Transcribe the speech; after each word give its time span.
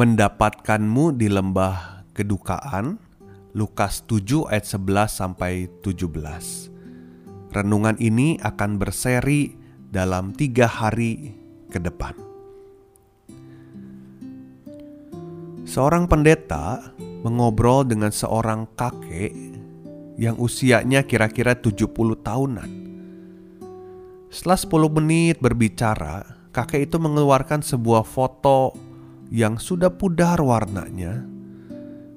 Mendapatkanmu 0.00 1.12
di 1.20 1.28
lembah 1.28 2.08
kedukaan 2.16 2.96
Lukas 3.52 4.00
7 4.08 4.48
ayat 4.48 4.64
11 4.64 5.12
sampai 5.12 5.68
17. 5.84 7.52
Renungan 7.52 8.00
ini 8.00 8.40
akan 8.40 8.80
berseri 8.80 9.52
dalam 9.92 10.32
tiga 10.32 10.64
hari 10.64 11.36
ke 11.68 11.76
depan. 11.76 12.16
Seorang 15.68 16.08
pendeta 16.08 16.96
mengobrol 17.20 17.84
dengan 17.84 18.08
seorang 18.08 18.72
kakek 18.72 19.36
yang 20.16 20.40
usianya 20.40 21.04
kira-kira 21.04 21.52
70 21.52 21.92
tahunan. 22.24 22.70
Setelah 24.32 24.56
10 24.64 24.96
menit 24.96 25.36
berbicara, 25.44 26.24
kakek 26.56 26.88
itu 26.88 26.96
mengeluarkan 26.96 27.60
sebuah 27.60 28.08
foto 28.08 28.88
yang 29.30 29.62
sudah 29.62 29.94
pudar 29.94 30.42
warnanya, 30.42 31.22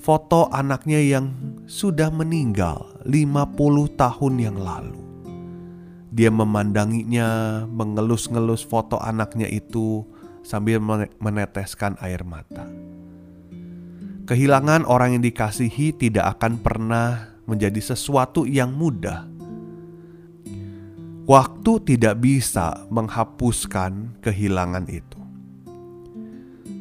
foto 0.00 0.48
anaknya 0.48 1.04
yang 1.04 1.36
sudah 1.68 2.08
meninggal 2.08 2.96
50 3.04 4.00
tahun 4.00 4.34
yang 4.40 4.56
lalu. 4.56 5.04
Dia 6.08 6.32
memandanginya, 6.32 7.62
mengelus-ngelus 7.68 8.64
foto 8.64 8.96
anaknya 8.96 9.44
itu 9.52 10.08
sambil 10.40 10.80
meneteskan 11.20 12.00
air 12.00 12.24
mata. 12.24 12.64
Kehilangan 14.24 14.88
orang 14.88 15.20
yang 15.20 15.24
dikasihi 15.24 15.92
tidak 16.00 16.40
akan 16.40 16.56
pernah 16.64 17.36
menjadi 17.44 17.92
sesuatu 17.92 18.48
yang 18.48 18.72
mudah. 18.72 19.28
Waktu 21.24 21.72
tidak 21.84 22.24
bisa 22.24 22.88
menghapuskan 22.88 24.20
kehilangan 24.24 24.88
itu. 24.88 25.23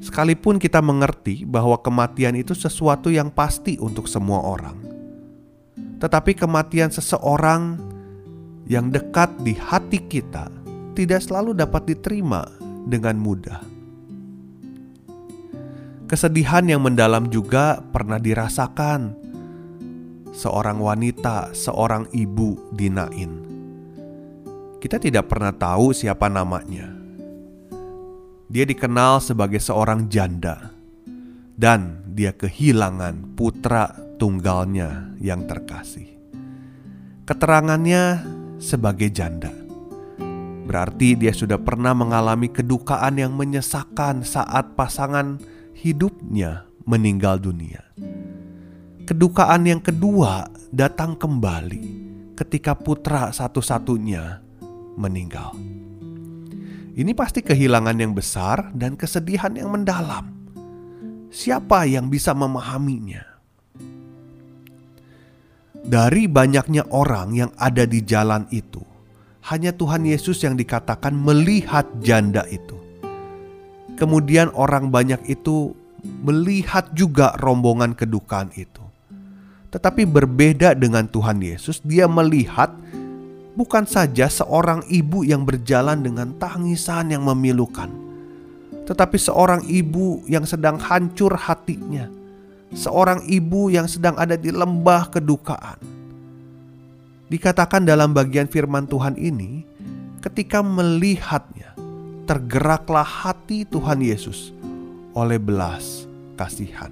Sekalipun 0.00 0.56
kita 0.56 0.80
mengerti 0.80 1.44
bahwa 1.44 1.76
kematian 1.76 2.32
itu 2.32 2.56
sesuatu 2.56 3.12
yang 3.12 3.28
pasti 3.28 3.76
untuk 3.76 4.08
semua 4.08 4.40
orang, 4.40 4.80
tetapi 6.00 6.32
kematian 6.32 6.88
seseorang 6.88 7.76
yang 8.64 8.88
dekat 8.88 9.28
di 9.44 9.52
hati 9.52 10.00
kita 10.00 10.48
tidak 10.96 11.20
selalu 11.20 11.52
dapat 11.52 11.84
diterima 11.84 12.48
dengan 12.88 13.20
mudah. 13.20 13.60
Kesedihan 16.08 16.64
yang 16.64 16.80
mendalam 16.80 17.28
juga 17.28 17.84
pernah 17.92 18.16
dirasakan 18.16 19.14
seorang 20.32 20.80
wanita, 20.80 21.52
seorang 21.52 22.08
ibu 22.16 22.56
di 22.72 22.88
Nain. 22.88 23.32
Kita 24.80 24.96
tidak 24.96 25.28
pernah 25.28 25.52
tahu 25.52 25.92
siapa 25.92 26.32
namanya 26.32 26.99
dia 28.50 28.66
dikenal 28.66 29.22
sebagai 29.22 29.62
seorang 29.62 30.10
janda, 30.10 30.74
dan 31.54 32.02
dia 32.10 32.34
kehilangan 32.34 33.38
putra 33.38 33.94
tunggalnya 34.18 35.14
yang 35.22 35.46
terkasih. 35.46 36.10
Keterangannya 37.24 38.26
sebagai 38.58 39.06
janda 39.14 39.54
berarti 40.70 41.18
dia 41.18 41.34
sudah 41.34 41.58
pernah 41.58 41.90
mengalami 41.90 42.46
kedukaan 42.46 43.18
yang 43.18 43.34
menyesakkan 43.34 44.22
saat 44.22 44.78
pasangan 44.78 45.42
hidupnya 45.74 46.62
meninggal 46.86 47.42
dunia. 47.42 47.82
Kedukaan 49.02 49.66
yang 49.66 49.82
kedua 49.82 50.46
datang 50.70 51.18
kembali 51.18 51.82
ketika 52.38 52.78
putra 52.78 53.34
satu-satunya 53.34 54.38
meninggal. 54.94 55.79
Ini 57.00 57.16
pasti 57.16 57.40
kehilangan 57.40 57.96
yang 57.96 58.12
besar 58.12 58.76
dan 58.76 58.92
kesedihan 58.92 59.56
yang 59.56 59.72
mendalam. 59.72 60.36
Siapa 61.32 61.88
yang 61.88 62.12
bisa 62.12 62.36
memahaminya? 62.36 63.24
Dari 65.80 66.28
banyaknya 66.28 66.84
orang 66.92 67.32
yang 67.32 67.50
ada 67.56 67.88
di 67.88 68.04
jalan 68.04 68.44
itu, 68.52 68.84
hanya 69.48 69.72
Tuhan 69.72 70.04
Yesus 70.04 70.44
yang 70.44 70.60
dikatakan 70.60 71.16
melihat 71.16 71.88
janda 72.04 72.44
itu. 72.52 72.76
Kemudian, 73.96 74.52
orang 74.52 74.92
banyak 74.92 75.24
itu 75.24 75.72
melihat 76.04 76.92
juga 76.92 77.32
rombongan 77.40 77.96
kedukaan 77.96 78.52
itu, 78.60 78.84
tetapi 79.72 80.04
berbeda 80.04 80.76
dengan 80.76 81.08
Tuhan 81.08 81.40
Yesus. 81.40 81.80
Dia 81.80 82.04
melihat 82.04 82.76
bukan 83.54 83.86
saja 83.86 84.30
seorang 84.30 84.86
ibu 84.86 85.26
yang 85.26 85.42
berjalan 85.42 86.02
dengan 86.02 86.34
tangisan 86.38 87.10
yang 87.10 87.26
memilukan, 87.26 87.90
tetapi 88.86 89.16
seorang 89.18 89.66
ibu 89.66 90.22
yang 90.26 90.46
sedang 90.46 90.78
hancur 90.78 91.34
hatinya, 91.34 92.10
seorang 92.74 93.22
ibu 93.26 93.70
yang 93.70 93.86
sedang 93.90 94.14
ada 94.18 94.34
di 94.38 94.50
lembah 94.50 95.10
kedukaan. 95.10 95.78
Dikatakan 97.30 97.86
dalam 97.86 98.10
bagian 98.10 98.50
firman 98.50 98.90
Tuhan 98.90 99.14
ini, 99.14 99.62
ketika 100.18 100.66
melihatnya, 100.66 101.78
tergeraklah 102.26 103.06
hati 103.06 103.62
Tuhan 103.66 104.02
Yesus 104.02 104.50
oleh 105.14 105.38
belas 105.38 106.06
kasihan. 106.34 106.90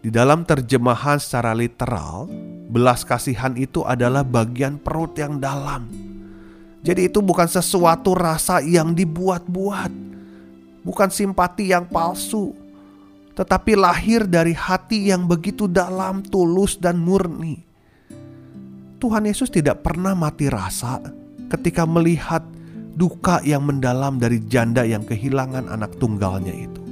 Di 0.00 0.14
dalam 0.14 0.46
terjemahan 0.46 1.18
secara 1.18 1.50
literal, 1.50 2.30
Belas 2.66 3.06
kasihan 3.06 3.54
itu 3.54 3.86
adalah 3.86 4.26
bagian 4.26 4.82
perut 4.82 5.14
yang 5.14 5.38
dalam. 5.38 5.86
Jadi 6.82 7.10
itu 7.10 7.22
bukan 7.22 7.46
sesuatu 7.46 8.14
rasa 8.14 8.58
yang 8.62 8.94
dibuat-buat. 8.94 9.90
Bukan 10.82 11.10
simpati 11.10 11.70
yang 11.70 11.86
palsu. 11.86 12.54
Tetapi 13.34 13.74
lahir 13.78 14.26
dari 14.26 14.54
hati 14.54 15.10
yang 15.10 15.26
begitu 15.26 15.66
dalam, 15.66 16.22
tulus 16.26 16.78
dan 16.78 16.98
murni. 16.98 17.62
Tuhan 18.96 19.28
Yesus 19.28 19.52
tidak 19.52 19.84
pernah 19.84 20.16
mati 20.16 20.48
rasa 20.48 21.02
ketika 21.52 21.84
melihat 21.84 22.42
duka 22.96 23.44
yang 23.44 23.66
mendalam 23.66 24.16
dari 24.16 24.40
janda 24.48 24.82
yang 24.88 25.04
kehilangan 25.04 25.68
anak 25.68 25.94
tunggalnya 26.00 26.54
itu. 26.54 26.82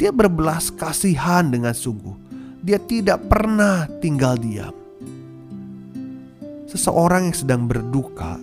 Dia 0.00 0.08
berbelas 0.08 0.72
kasihan 0.72 1.52
dengan 1.52 1.76
sungguh 1.76 2.21
dia 2.62 2.78
tidak 2.78 3.26
pernah 3.26 3.90
tinggal 3.98 4.38
diam. 4.38 4.72
Seseorang 6.70 7.28
yang 7.28 7.36
sedang 7.36 7.62
berduka 7.66 8.38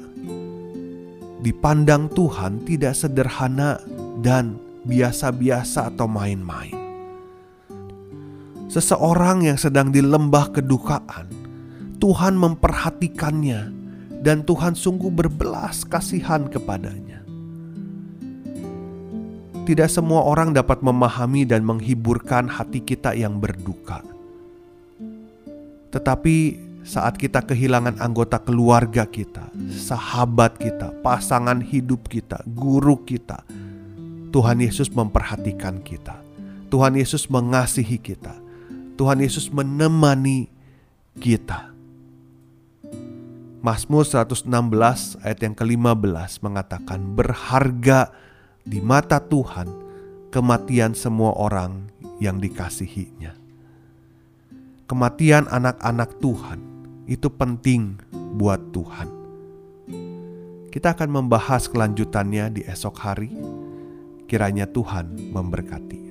dipandang 1.39 2.11
Tuhan 2.11 2.67
tidak 2.67 2.93
sederhana 2.99 3.79
dan 4.19 4.59
biasa-biasa 4.83 5.95
atau 5.95 6.05
main-main. 6.05 6.75
Seseorang 8.69 9.49
yang 9.49 9.57
sedang 9.57 9.89
di 9.89 10.03
lembah 10.03 10.53
kedukaan, 10.53 11.31
Tuhan 11.97 12.37
memperhatikannya 12.37 13.61
dan 14.21 14.43
Tuhan 14.45 14.75
sungguh 14.77 15.09
berbelas 15.09 15.87
kasihan 15.87 16.45
kepadanya. 16.45 17.18
Tidak 19.69 19.85
semua 19.85 20.25
orang 20.25 20.49
dapat 20.49 20.81
memahami 20.81 21.45
dan 21.45 21.61
menghiburkan 21.61 22.49
hati 22.49 22.81
kita 22.81 23.13
yang 23.13 23.37
berduka. 23.37 24.01
Tetapi 25.93 26.57
saat 26.81 27.21
kita 27.21 27.45
kehilangan 27.45 28.01
anggota 28.01 28.41
keluarga 28.41 29.05
kita, 29.05 29.45
sahabat 29.69 30.57
kita, 30.57 30.89
pasangan 31.05 31.61
hidup 31.61 32.09
kita, 32.09 32.41
guru 32.49 32.97
kita, 33.05 33.45
Tuhan 34.33 34.57
Yesus 34.57 34.89
memperhatikan 34.89 35.85
kita. 35.85 36.17
Tuhan 36.73 36.97
Yesus 36.97 37.29
mengasihi 37.29 38.01
kita. 38.01 38.33
Tuhan 38.97 39.21
Yesus 39.21 39.53
menemani 39.53 40.49
kita. 41.21 41.77
Mazmur 43.61 44.01
116 44.01 44.49
ayat 45.21 45.39
yang 45.45 45.53
ke-15 45.53 46.41
mengatakan 46.41 47.05
berharga 47.13 48.28
di 48.65 48.79
mata 48.83 49.21
Tuhan 49.23 49.67
kematian 50.29 50.93
semua 50.93 51.33
orang 51.35 51.89
yang 52.19 52.37
dikasihinya. 52.37 53.35
Kematian 54.89 55.45
anak-anak 55.47 56.17
Tuhan 56.17 56.59
itu 57.05 57.29
penting 57.29 58.01
buat 58.37 58.59
Tuhan. 58.73 59.09
Kita 60.69 60.93
akan 60.93 61.09
membahas 61.09 61.65
kelanjutannya 61.65 62.45
di 62.53 62.61
esok 62.65 62.95
hari. 63.01 63.33
Kiranya 64.29 64.69
Tuhan 64.69 65.33
memberkati. 65.33 66.08